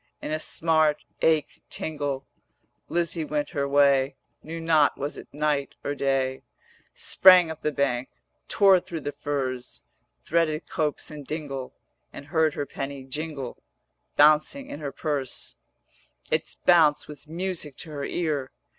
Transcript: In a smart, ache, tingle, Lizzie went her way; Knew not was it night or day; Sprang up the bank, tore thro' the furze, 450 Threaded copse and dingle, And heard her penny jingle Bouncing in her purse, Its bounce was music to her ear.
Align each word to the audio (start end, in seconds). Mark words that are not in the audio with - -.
In 0.19 0.31
a 0.31 0.39
smart, 0.39 1.03
ache, 1.21 1.61
tingle, 1.69 2.25
Lizzie 2.89 3.23
went 3.23 3.51
her 3.51 3.67
way; 3.67 4.15
Knew 4.41 4.59
not 4.59 4.97
was 4.97 5.15
it 5.15 5.27
night 5.31 5.75
or 5.83 5.93
day; 5.93 6.41
Sprang 6.95 7.51
up 7.51 7.61
the 7.61 7.71
bank, 7.71 8.09
tore 8.47 8.79
thro' 8.79 8.99
the 8.99 9.11
furze, 9.11 9.83
450 10.23 10.27
Threaded 10.27 10.67
copse 10.67 11.11
and 11.11 11.23
dingle, 11.27 11.75
And 12.11 12.25
heard 12.25 12.55
her 12.55 12.65
penny 12.65 13.03
jingle 13.03 13.61
Bouncing 14.15 14.71
in 14.71 14.79
her 14.79 14.91
purse, 14.91 15.55
Its 16.31 16.55
bounce 16.55 17.07
was 17.07 17.27
music 17.27 17.75
to 17.75 17.91
her 17.91 18.03
ear. 18.03 18.49